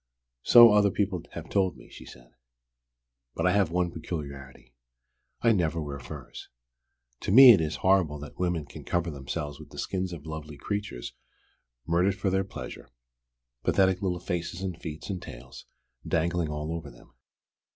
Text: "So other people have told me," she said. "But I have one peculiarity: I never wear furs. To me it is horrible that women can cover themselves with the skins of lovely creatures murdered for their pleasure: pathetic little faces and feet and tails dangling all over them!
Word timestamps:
"So 0.41 0.71
other 0.73 0.89
people 0.89 1.21
have 1.33 1.47
told 1.47 1.77
me," 1.77 1.87
she 1.91 2.07
said. 2.07 2.31
"But 3.35 3.45
I 3.45 3.51
have 3.51 3.69
one 3.69 3.91
peculiarity: 3.91 4.73
I 5.43 5.51
never 5.51 5.79
wear 5.79 5.99
furs. 5.99 6.49
To 7.19 7.31
me 7.31 7.53
it 7.53 7.61
is 7.61 7.75
horrible 7.85 8.17
that 8.17 8.39
women 8.39 8.65
can 8.65 8.83
cover 8.83 9.11
themselves 9.11 9.59
with 9.59 9.69
the 9.69 9.77
skins 9.77 10.11
of 10.11 10.25
lovely 10.25 10.57
creatures 10.57 11.13
murdered 11.85 12.15
for 12.15 12.31
their 12.31 12.43
pleasure: 12.43 12.89
pathetic 13.63 14.01
little 14.01 14.19
faces 14.19 14.61
and 14.63 14.75
feet 14.75 15.07
and 15.11 15.21
tails 15.21 15.67
dangling 16.07 16.49
all 16.49 16.73
over 16.73 16.89
them! 16.89 17.13